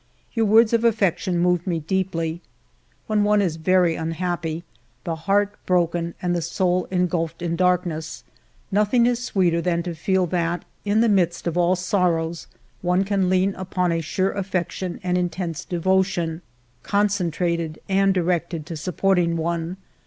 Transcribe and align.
Your 0.33 0.47
words 0.47 0.73
of 0.73 0.83
affection 0.83 1.37
moved 1.37 1.67
me 1.67 1.79
deeply. 1.79 2.41
When 3.05 3.23
one 3.23 3.39
is 3.39 3.57
very 3.57 3.93
unhappy, 3.93 4.63
the 5.03 5.13
heart 5.15 5.55
broken 5.67 6.15
and 6.23 6.35
the 6.35 6.41
soul 6.41 6.87
engulfed 6.89 7.43
in 7.43 7.55
darkness, 7.55 8.23
nothing 8.71 9.05
is 9.05 9.23
sweeter 9.23 9.61
than 9.61 9.83
to 9.83 9.93
feel 9.93 10.25
that 10.25 10.65
in 10.85 11.01
the 11.01 11.07
midst 11.07 11.45
of 11.45 11.55
all 11.55 11.75
202 11.75 11.85
FIVE 11.85 12.01
YEARS 12.01 12.07
OF 12.07 12.13
MY 12.17 12.21
LIFE 12.23 12.33
sorrows 12.33 12.47
one 12.99 13.03
can 13.03 13.29
lean 13.29 13.53
upon 13.53 13.91
a 13.91 14.01
sure 14.01 14.31
affection 14.31 14.99
and 15.03 15.19
intense 15.19 15.63
devotion, 15.65 16.41
concentrated 16.81 17.77
and 17.87 18.11
directed 18.15 18.65
to 18.65 18.75
supporting 18.75 19.37
one. 19.37 19.77